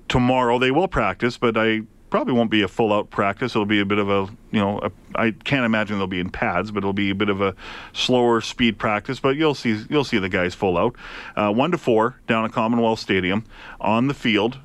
[0.08, 3.52] tomorrow they will practice, but I probably won't be a full out practice.
[3.52, 6.70] It'll be a bit of a you know I can't imagine they'll be in pads,
[6.70, 7.54] but it'll be a bit of a
[7.92, 9.20] slower speed practice.
[9.20, 10.96] But you'll see you'll see the guys full out,
[11.36, 13.44] uh, one to four down at Commonwealth Stadium
[13.80, 14.58] on the field,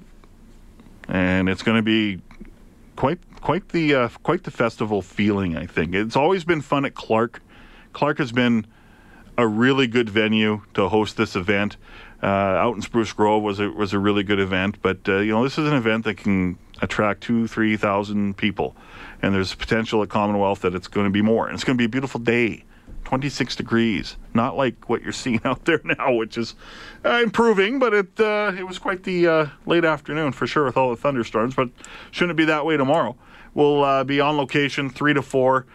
[1.08, 2.22] and it's going to be
[2.96, 5.56] quite quite the uh, quite the festival feeling.
[5.56, 7.42] I think it's always been fun at Clark.
[7.94, 8.66] Clark has been
[9.38, 11.78] a really good venue to host this event.
[12.24, 15.32] Uh, out in Spruce Grove was a was a really good event, but uh, you
[15.32, 18.76] know this is an event that can attract two, three thousand people,
[19.22, 21.82] and there's potential at Commonwealth that it's going to be more, and it's going to
[21.82, 22.64] be a beautiful day.
[23.04, 26.56] 26 degrees, not like what you're seeing out there now, which is
[27.06, 30.78] uh, improving, but it uh, it was quite the uh, late afternoon for sure with
[30.78, 31.54] all the thunderstorms.
[31.54, 31.70] But
[32.12, 33.16] shouldn't it be that way tomorrow.
[33.54, 35.66] We'll uh, be on location three to four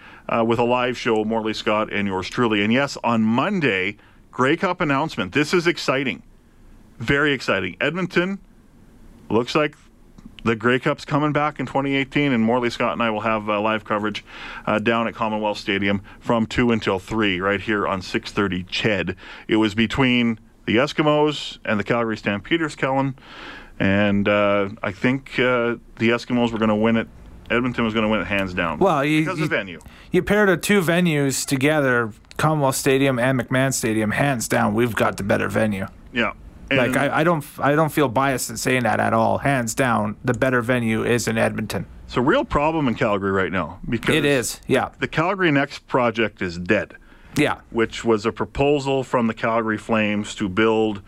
[0.44, 2.62] with a live show, Morley Scott and yours truly.
[2.62, 3.96] And yes, on Monday,
[4.30, 5.32] Grey Cup announcement.
[5.32, 6.22] This is exciting,
[7.00, 7.76] very exciting.
[7.80, 8.38] Edmonton
[9.28, 9.74] looks like
[10.44, 13.60] the Grey Cup's coming back in 2018, and Morley Scott and I will have uh,
[13.60, 14.24] live coverage
[14.66, 18.66] uh, down at Commonwealth Stadium from two until three, right here on 6:30.
[18.66, 19.16] Ched.
[19.48, 23.16] It was between the Eskimos and the Calgary Stampeders, Kellen,
[23.78, 27.08] and uh, I think uh, the Eskimos were going to win it
[27.50, 28.78] Edmonton was going to win it hands down.
[28.78, 29.80] Well, you, because you, of venue.
[30.12, 34.12] You paired two venues together, Commonwealth Stadium and McMahon Stadium.
[34.12, 35.88] Hands down, we've got the better venue.
[36.12, 36.32] Yeah.
[36.70, 39.38] And like I, I don't, I don't feel biased in saying that at all.
[39.38, 41.86] Hands down, the better venue is in Edmonton.
[42.06, 44.60] It's a real problem in Calgary right now because it is.
[44.66, 44.90] Yeah.
[44.98, 46.96] The Calgary Next project is dead.
[47.36, 47.60] Yeah.
[47.70, 51.02] Which was a proposal from the Calgary Flames to build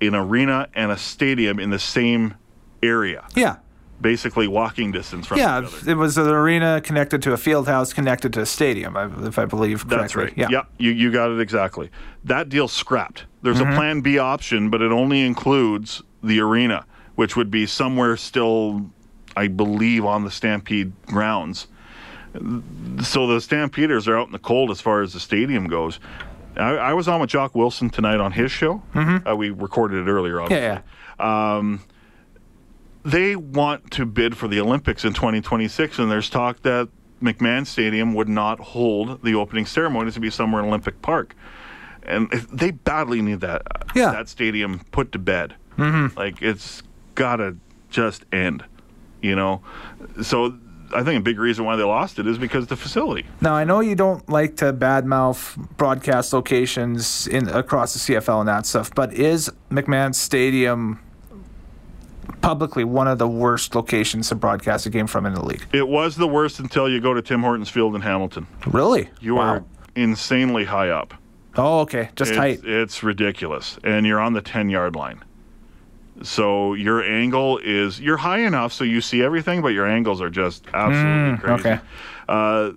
[0.00, 2.34] an arena and a stadium in the same
[2.82, 3.26] area.
[3.34, 3.56] Yeah
[4.00, 8.32] basically walking distance from yeah, it was an arena connected to a field house connected
[8.34, 9.96] to a stadium, if I believe correctly.
[9.96, 10.32] That's right.
[10.36, 11.90] Yeah, yeah you, you got it exactly.
[12.24, 13.24] That deal scrapped.
[13.42, 13.72] There's mm-hmm.
[13.72, 16.84] a plan B option, but it only includes the arena,
[17.14, 18.90] which would be somewhere still,
[19.36, 21.68] I believe, on the Stampede grounds.
[23.02, 25.98] So the Stampeders are out in the cold as far as the stadium goes.
[26.56, 28.82] I, I was on with Jock Wilson tonight on his show.
[28.94, 29.26] Mm-hmm.
[29.26, 30.64] Uh, we recorded it earlier, obviously.
[30.64, 30.80] Yeah,
[31.18, 31.56] yeah.
[31.56, 31.80] Um,
[33.04, 36.88] they want to bid for the Olympics in 2026, and there's talk that
[37.22, 41.34] McMahon Stadium would not hold the opening ceremony to be somewhere in Olympic Park,
[42.02, 43.62] and they badly need that
[43.94, 44.12] yeah.
[44.12, 45.54] that stadium put to bed.
[45.76, 46.16] Mm-hmm.
[46.18, 46.82] Like it's
[47.14, 47.56] gotta
[47.90, 48.64] just end,
[49.20, 49.62] you know.
[50.22, 50.58] So
[50.94, 53.26] I think a big reason why they lost it is because the facility.
[53.40, 58.48] Now I know you don't like to badmouth broadcast locations in across the CFL and
[58.48, 61.00] that stuff, but is McMahon Stadium
[62.40, 65.64] publicly one of the worst locations to broadcast a game from in the league.
[65.72, 68.46] It was the worst until you go to Tim Hortons Field in Hamilton.
[68.66, 69.08] Really?
[69.20, 69.42] You wow.
[69.42, 71.14] are insanely high up.
[71.56, 72.10] Oh, okay.
[72.14, 72.60] Just it's, tight.
[72.64, 73.78] It's ridiculous.
[73.82, 75.24] And you're on the 10 yard line.
[76.22, 80.30] So your angle is, you're high enough so you see everything, but your angles are
[80.30, 81.60] just absolutely mm, crazy.
[81.60, 81.80] Okay.
[82.28, 82.72] Uh,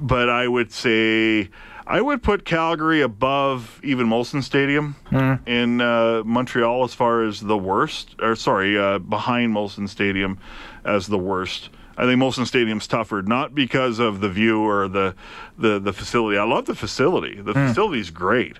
[0.00, 1.48] but I would say
[1.88, 5.40] I would put Calgary above even Molson Stadium mm.
[5.48, 10.38] in uh, Montreal as far as the worst, or sorry, uh, behind Molson Stadium
[10.84, 11.70] as the worst.
[11.96, 15.14] I think Molson Stadium's tougher, not because of the view or the
[15.56, 16.36] the, the facility.
[16.36, 17.40] I love the facility.
[17.40, 17.68] The mm.
[17.68, 18.58] facility's great.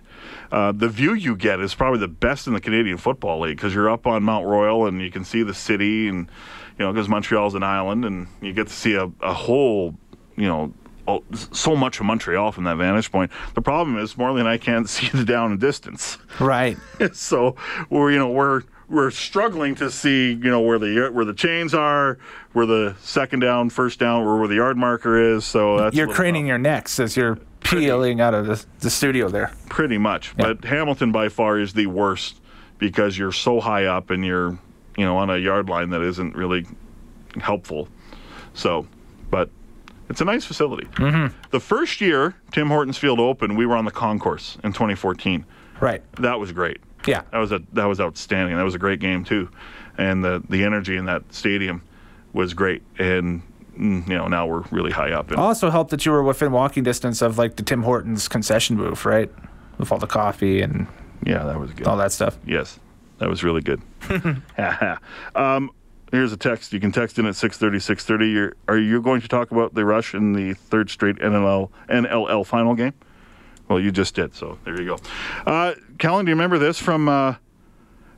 [0.51, 3.75] Uh, the view you get is probably the best in the Canadian Football League because
[3.75, 6.31] you're up on Mount Royal and you can see the city and
[6.79, 9.95] you know because Montreal's an island and you get to see a, a whole
[10.35, 10.73] you know
[11.09, 13.33] Oh, so much of Montreal from that vantage point.
[13.55, 16.19] The problem is Morley and I can't see the down and distance.
[16.39, 16.77] Right.
[17.15, 17.57] so
[17.89, 21.73] we're you know we're we're struggling to see you know where the where the chains
[21.73, 22.19] are,
[22.53, 25.47] where the second down, first down, or where the yard marker is.
[25.47, 29.53] So that's you're craning your necks as you're peeling out of the, the studio there.
[29.71, 32.41] Pretty much, but Hamilton by far is the worst
[32.79, 34.59] because you're so high up and you're,
[34.97, 36.67] you know, on a yard line that isn't really
[37.41, 37.89] helpful.
[38.55, 38.87] So,
[39.31, 39.51] but
[40.09, 40.87] it's a nice facility.
[40.95, 41.37] Mm-hmm.
[41.51, 45.45] The first year Tim Hortons Field opened, we were on the concourse in 2014.
[45.81, 46.03] Right.
[46.15, 46.79] That was great.
[47.07, 47.23] Yeah.
[47.31, 48.57] That was a that was outstanding.
[48.57, 49.49] That was a great game too,
[49.97, 51.83] and the the energy in that stadium
[52.33, 52.83] was great.
[52.99, 53.43] And
[53.79, 55.31] mm, you know now we're really high up.
[55.31, 58.77] And Also helped that you were within walking distance of like the Tim Hortons concession
[58.77, 59.31] booth, right?
[59.79, 60.87] With all the coffee and
[61.25, 61.87] yeah, that was good.
[61.87, 62.37] all that stuff.
[62.45, 62.79] Yes,
[63.19, 63.81] that was really good.
[65.35, 65.71] um,
[66.11, 66.73] here's a text.
[66.73, 68.33] You can text in at 6:30, 6:30.
[68.33, 72.45] You're, are you going to talk about the rush in the third straight NLL NLL
[72.47, 72.95] final game?
[73.69, 74.99] Well, you just did, so there you go.
[75.47, 77.35] Uh, Callan, do you remember this from uh,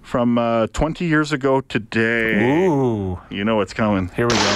[0.00, 2.66] from uh, 20 years ago today?
[2.66, 3.18] Ooh.
[3.30, 4.08] You know what's coming.
[4.14, 4.52] Here we go.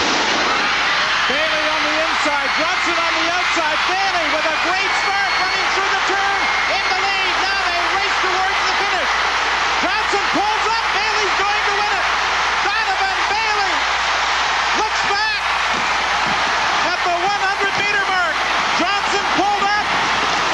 [1.29, 3.79] Bailey on the inside, Johnson on the outside.
[3.91, 6.39] Bailey with a great start running through the turn
[6.79, 7.35] in the lead.
[7.43, 9.11] Now they race towards the finish.
[9.83, 10.85] Johnson pulls up.
[10.95, 12.07] Bailey's going to win it.
[12.63, 13.75] Donovan Bailey
[14.79, 15.43] looks back
[16.87, 18.37] at the 100 meter mark.
[18.79, 19.87] Johnson pulled up.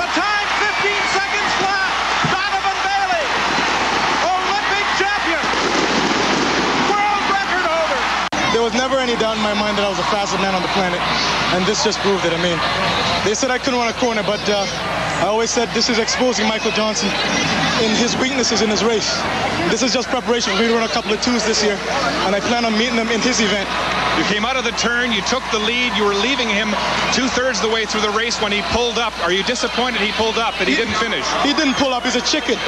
[0.01, 0.47] The time
[0.81, 1.91] 15 seconds flat.
[2.31, 3.27] Donovan Bailey,
[4.23, 5.43] Olympic champion,
[6.91, 8.03] world record holder.
[8.55, 10.63] There was never any doubt in my mind that I was the fastest man on
[10.63, 11.01] the planet,
[11.55, 12.33] and this just proved it.
[12.33, 12.59] I mean,
[13.25, 14.67] they said I couldn't run a corner, but uh,
[15.23, 17.09] I always said this is exposing Michael Johnson
[17.87, 19.15] in his weaknesses in his race.
[19.71, 20.59] This is just preparation.
[20.59, 21.79] We run a couple of twos this year,
[22.27, 23.69] and I plan on meeting him in his event.
[24.21, 26.69] You came out of the turn, you took the lead, you were leaving him
[27.17, 29.17] two thirds of the way through the race when he pulled up.
[29.25, 31.25] Are you disappointed he pulled up, that he didn't finish?
[31.43, 32.03] He didn't pull up.
[32.05, 32.59] He's a chicken.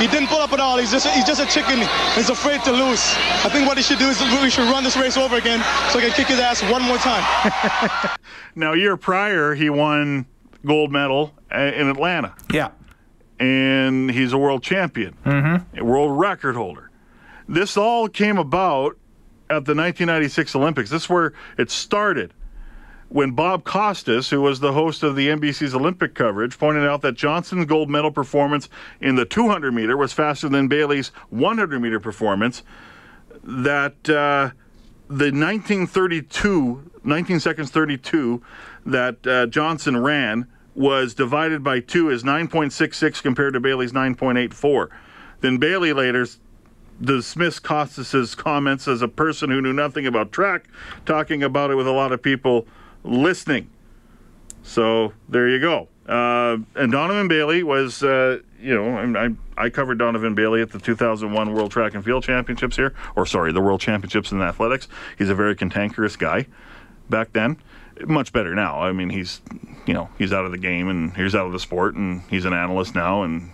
[0.00, 0.78] He didn't pull up at all.
[0.78, 1.78] He's just he's just a chicken.
[2.16, 3.04] He's afraid to lose.
[3.44, 5.60] I think what he should do is we should run this race over again
[5.92, 7.22] so I can kick his ass one more time.
[8.56, 10.26] Now, a year prior, he won
[10.64, 12.34] gold medal uh, in Atlanta.
[12.52, 12.70] Yeah.
[13.40, 15.78] and he's a world champion, Mm-hmm.
[15.78, 16.90] a world record holder.
[17.48, 18.96] This all came about
[19.50, 20.90] at the 1996 Olympics.
[20.90, 22.32] This is where it started.
[23.08, 27.12] When Bob Costas, who was the host of the NBC's Olympic coverage, pointed out that
[27.12, 28.68] Johnson's gold medal performance
[29.00, 32.62] in the 200 meter was faster than Bailey's 100 meter performance,
[33.42, 34.50] that uh,
[35.08, 38.42] the 1932, 19 seconds 32
[38.86, 44.88] that uh, Johnson ran was divided by two is 9.66 compared to Bailey's 9.84.
[45.40, 46.26] Then Bailey later
[47.00, 50.64] s- dismissed Costas's comments as a person who knew nothing about track,
[51.06, 52.66] talking about it with a lot of people
[53.02, 53.70] listening.
[54.62, 55.88] So there you go.
[56.08, 60.78] Uh, and Donovan Bailey was, uh, you know, I, I covered Donovan Bailey at the
[60.78, 64.88] 2001 World Track and Field Championships here, or sorry, the World Championships in athletics.
[65.16, 66.46] He's a very cantankerous guy
[67.08, 67.56] back then.
[68.06, 68.80] Much better now.
[68.82, 69.40] I mean, he's,
[69.86, 72.44] you know, he's out of the game and he's out of the sport and he's
[72.44, 73.50] an analyst now and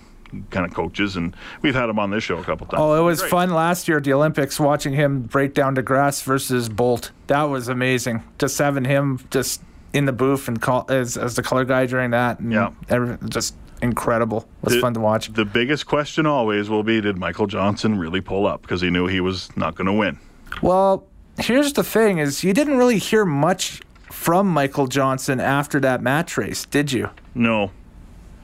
[0.50, 1.16] kind of coaches.
[1.16, 2.80] And we've had him on this show a couple times.
[2.80, 3.30] Oh, it was Great.
[3.30, 7.10] fun last year at the Olympics watching him break down De Grasse versus Bolt.
[7.26, 8.22] That was amazing.
[8.38, 9.62] Just having him just
[9.92, 12.38] in the booth and call as, as the color guy during that.
[12.40, 12.70] And Yeah.
[12.88, 14.46] every- just incredible.
[14.62, 15.32] It was The- fun to watch.
[15.32, 19.06] The biggest question always will be: Did Michael Johnson really pull up because he knew
[19.06, 20.18] he was not going to win?
[20.62, 21.04] Well,
[21.38, 26.36] here's the thing: is you didn't really hear much from Michael Johnson after that match
[26.36, 27.08] race, did you?
[27.34, 27.70] No,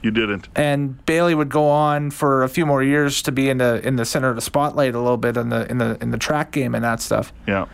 [0.07, 0.49] you didn't.
[0.55, 3.97] and Bailey would go on for a few more years to be in the in
[3.97, 6.53] the center of the spotlight a little bit in the in the in the track
[6.53, 7.33] game and that stuff.
[7.47, 7.67] Yeah.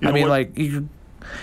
[0.00, 0.30] You I mean, what?
[0.30, 0.90] like you,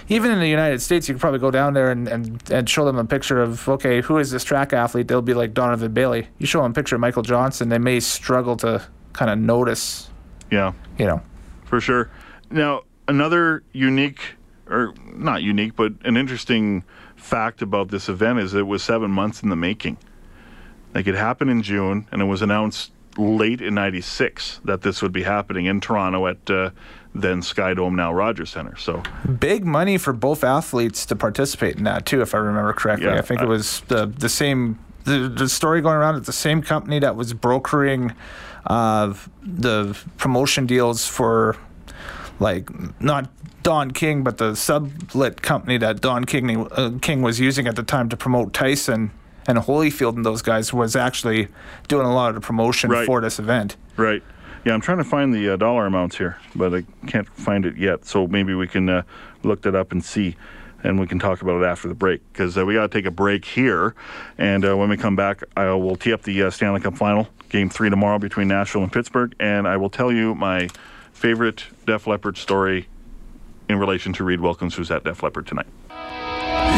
[0.10, 2.86] even in the United States, you could probably go down there and, and, and show
[2.86, 5.08] them a picture of okay, who is this track athlete?
[5.08, 6.28] They'll be like Donovan Bailey.
[6.38, 10.10] You show them a picture of Michael Johnson, they may struggle to kind of notice.
[10.52, 10.74] Yeah.
[11.00, 11.22] You know.
[11.66, 12.12] For sure.
[12.52, 14.20] Now, another unique,
[14.70, 16.84] or not unique, but an interesting
[17.16, 19.98] fact about this event is it was seven months in the making.
[20.94, 25.12] Like it happened in June, and it was announced late in '96 that this would
[25.12, 26.70] be happening in Toronto at uh,
[27.14, 28.76] then Skydome, now Rogers Center.
[28.78, 29.04] So
[29.40, 33.08] Big money for both athletes to participate in that too, if I remember correctly.
[33.08, 34.80] Yeah, I think I- it was the the same.
[35.04, 38.14] The, the story going around at the same company that was brokering
[38.68, 41.58] uh, the promotion deals for,
[42.40, 42.70] like
[43.02, 43.28] not
[43.64, 47.82] Don King, but the sublet company that Don King uh, King was using at the
[47.82, 49.10] time to promote Tyson
[49.48, 51.48] and Holyfield and those guys was actually
[51.88, 53.06] doing a lot of the promotion Right.
[53.06, 53.76] for this event.
[53.98, 54.24] Right.
[54.66, 57.78] Yeah, I'm trying to find the uh, dollar amounts here, but I can't find it
[57.78, 58.06] yet.
[58.06, 59.02] So maybe we can uh,
[59.44, 60.36] look that up and see,
[60.84, 63.08] and we can talk about it after the break because uh, we got to take
[63.08, 63.96] a break here.
[64.38, 67.28] And uh, when we come back, I will tee up the uh, Stanley Cup final,
[67.50, 70.70] game three tomorrow between Nashville and Pittsburgh, and I will tell you my
[71.12, 72.88] favorite Def Leppard story
[73.68, 75.68] in relation to Reed Wilkins, who's at Def Leppard tonight.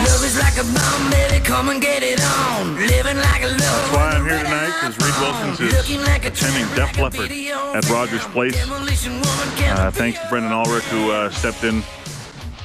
[0.05, 2.75] Love is like a bomb, baby, come and get it on.
[2.75, 3.59] Living like a love.
[3.59, 5.73] That's why I'm here tonight, because Reed Wilkins is
[6.25, 8.55] attending Def Leppard at Rogers Place.
[8.55, 11.83] Uh, thanks to Brendan Ulrich, who uh, stepped in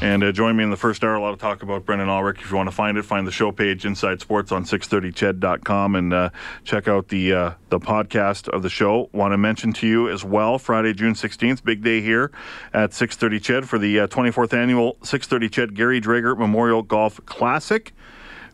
[0.00, 1.14] and uh, joined me in the first hour.
[1.14, 2.40] A lot of talk about Brendan Ulrich.
[2.40, 6.12] If you want to find it, find the show page, Inside Sports, on 630ched.com, and
[6.12, 6.30] uh,
[6.64, 9.08] check out the uh, the podcast of the show.
[9.12, 12.30] Want to mention to you as well, Friday, June 16th, big day here
[12.72, 17.92] at 630 Ched for the uh, 24th annual 630 Ched Gary Drager Memorial Golf Classic,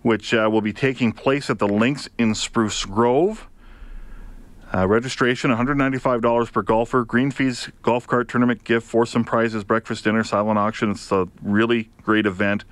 [0.03, 3.49] which uh, will be taking place at the Links in Spruce Grove.
[4.75, 7.05] Uh, registration $195 per golfer.
[7.05, 10.91] Green fees, golf cart tournament gift, foursome prizes, breakfast, dinner, silent auction.
[10.91, 12.65] It's a really great event.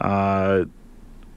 [0.00, 0.66] Uh,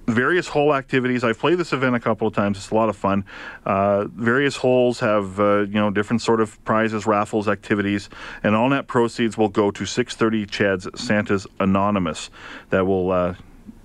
[0.06, 1.24] various hole activities.
[1.24, 2.58] I've played this event a couple of times.
[2.58, 3.26] It's a lot of fun.
[3.66, 8.10] Uh, various holes have uh, you know different sort of prizes, raffles, activities,
[8.44, 12.30] and all net proceeds will go to 630 Ched's Santa's Anonymous.
[12.70, 13.12] That will.
[13.12, 13.36] Uh,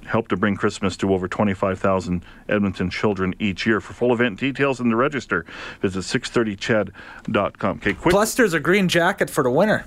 [0.08, 3.80] help to bring Christmas to over 25,000 Edmonton children each year.
[3.80, 5.44] For full event details and the register,
[5.80, 7.76] visit 630ched.com.
[7.78, 8.12] Okay, quick.
[8.12, 9.86] Plus, there's a green jacket for the winner.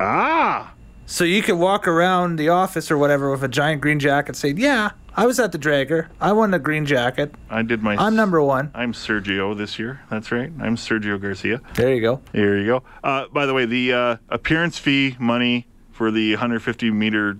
[0.00, 0.74] Ah!
[1.06, 4.58] So you can walk around the office or whatever with a giant green jacket saying,
[4.58, 6.08] Yeah, I was at the Drager.
[6.20, 7.34] I won the green jacket.
[7.50, 7.96] I did my.
[7.96, 8.70] I'm number one.
[8.74, 10.02] I'm Sergio this year.
[10.10, 10.52] That's right.
[10.60, 11.60] I'm Sergio Garcia.
[11.74, 12.20] There you go.
[12.32, 12.82] There you go.
[13.02, 17.38] Uh, by the way, the uh, appearance fee money for the 150 meter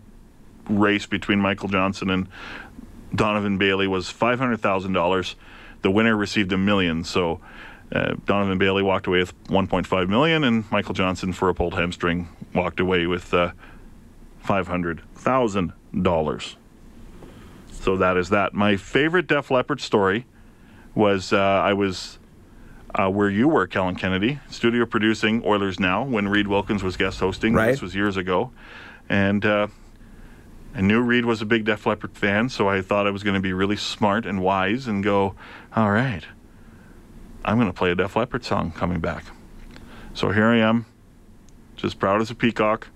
[0.69, 2.29] race between Michael Johnson and
[3.15, 5.35] Donovan Bailey was $500,000.
[5.83, 7.05] The winner received a million.
[7.05, 7.41] So
[7.93, 12.29] uh, Donovan Bailey walked away with 1.5 million, and Michael Johnson, for a pulled hamstring,
[12.55, 13.53] walked away with uh,
[14.45, 16.55] $500,000.
[17.71, 18.55] So that is that.
[18.55, 20.27] My favorite Def Leppard story
[20.95, 22.19] was uh, I was
[22.95, 27.21] uh, where you were, Kellen Kennedy, studio producing Oilers Now when Reed Wilkins was guest
[27.21, 27.55] hosting.
[27.55, 27.71] Right.
[27.71, 28.51] This was years ago.
[29.09, 29.69] And uh,
[30.79, 33.35] I knew Reed was a big Def Leppard fan, so I thought I was going
[33.35, 35.35] to be really smart and wise and go,
[35.75, 36.23] all right,
[37.45, 39.25] I'm going to play a Def Leppard song coming back.
[40.15, 40.87] So here I am,
[41.75, 42.87] just proud as a peacock,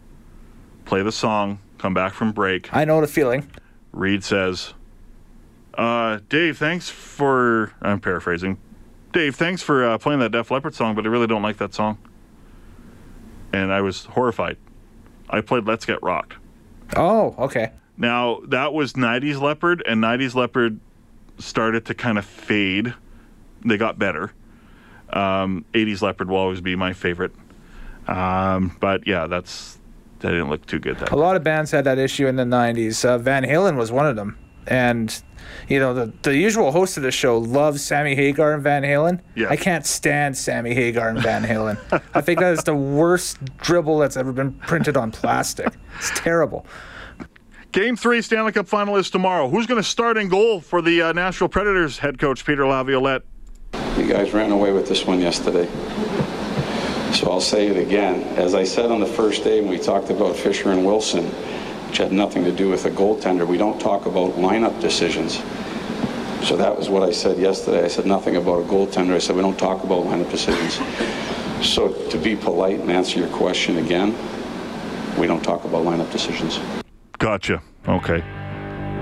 [0.85, 2.73] play the song, come back from break.
[2.73, 3.51] I know the feeling.
[3.91, 4.75] Reed says,
[5.75, 8.59] uh, Dave, thanks for, I'm paraphrasing,
[9.11, 11.75] Dave, thanks for uh, playing that Def Leppard song, but I really don't like that
[11.75, 11.99] song.
[13.53, 14.57] And I was horrified.
[15.29, 16.35] I played Let's Get Rocked.
[16.97, 17.73] Oh, okay.
[17.97, 20.81] Now, that was 90s Leppard, and 90s Leppard
[21.39, 22.95] started to kind of fade.
[23.65, 24.33] They got better.
[25.11, 27.33] Um, 80s Leppard will always be my favorite.
[28.09, 29.79] Um, but yeah, that's
[30.21, 30.99] that didn't look too good.
[30.99, 33.05] That A lot of bands had that issue in the 90s.
[33.05, 34.39] Uh, Van Halen was one of them.
[34.67, 35.23] And,
[35.69, 39.21] you know, the, the usual host of the show loves Sammy Hagar and Van Halen.
[39.35, 39.49] Yeah.
[39.51, 41.79] I can't stand Sammy Hagar and Van Halen.
[42.15, 45.73] I think that is the worst dribble that's ever been printed on plastic.
[45.99, 46.67] It's terrible.
[47.73, 49.49] Game three Stanley Cup final is tomorrow.
[49.49, 53.23] Who's going to start in goal for the uh, Nashville Predators head coach Peter Laviolette?
[53.97, 55.67] You guys ran away with this one yesterday.
[57.15, 58.23] So I'll say it again.
[58.39, 61.31] As I said on the first day when we talked about Fisher and Wilson,
[61.93, 65.43] which had nothing to do with a goaltender, we don't talk about lineup decisions.
[66.49, 67.85] So that was what I said yesterday.
[67.85, 69.13] I said nothing about a goaltender.
[69.13, 70.81] I said we don't talk about lineup decisions.
[71.63, 74.15] So to be polite and answer your question again,
[75.19, 76.59] we don't talk about lineup decisions.
[77.19, 77.63] Gotcha.
[77.87, 78.25] Okay.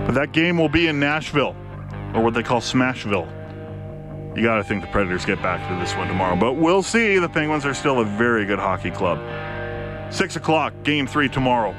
[0.04, 1.54] But that game will be in Nashville,
[2.12, 3.28] or what they call Smashville.
[4.36, 6.34] You got to think the Predators get back to this one tomorrow.
[6.34, 7.18] But we'll see.
[7.18, 9.20] The Penguins are still a very good hockey club.
[10.12, 11.72] Six o'clock, game three tomorrow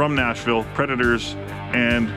[0.00, 0.64] from Nashville.
[0.72, 1.34] Predators
[1.74, 2.08] and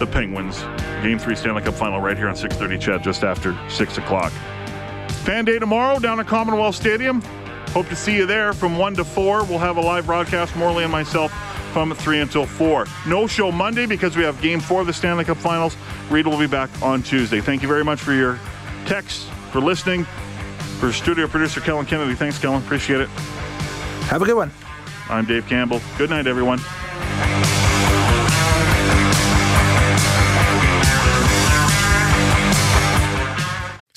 [0.00, 0.62] the Penguins.
[1.00, 4.32] Game three Stanley Cup final right here on 6:30 Ched, just after six o'clock.
[5.22, 7.22] Fan day tomorrow down at Commonwealth Stadium.
[7.68, 9.44] Hope to see you there from 1 to 4.
[9.44, 11.30] We'll have a live broadcast, Morley and myself,
[11.72, 12.84] from 3 until 4.
[13.06, 15.76] No show Monday because we have game four of the Stanley Cup finals.
[16.10, 17.40] Reed will be back on Tuesday.
[17.40, 18.40] Thank you very much for your
[18.86, 20.02] texts, for listening.
[20.80, 22.60] For studio producer Kellen Kennedy, thanks, Kellen.
[22.60, 23.08] Appreciate it.
[24.10, 24.50] Have a good one.
[25.08, 25.80] I'm Dave Campbell.
[25.96, 26.58] Good night, everyone.